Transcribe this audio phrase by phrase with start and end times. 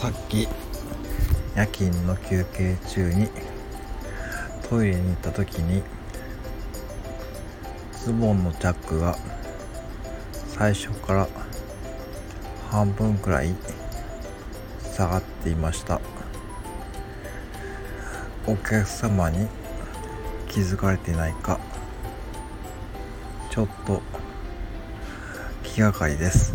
[0.00, 0.48] さっき
[1.54, 3.28] 夜勤の休憩中に
[4.66, 5.82] トイレに行った時に
[8.02, 9.14] ズボンのチャックが
[10.48, 11.28] 最初から
[12.70, 13.54] 半分くらい
[14.96, 16.00] 下がっていました
[18.46, 19.48] お客様に
[20.48, 21.60] 気づかれてないか
[23.50, 24.00] ちょっと
[25.62, 26.54] 気がかりです。